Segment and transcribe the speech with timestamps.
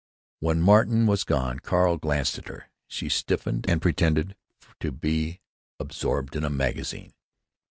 [0.39, 2.71] When Martin was gone Carl glanced at her.
[2.87, 4.35] She stiffened and pretended
[4.79, 5.41] to be
[5.79, 7.13] absorbed in a magazine.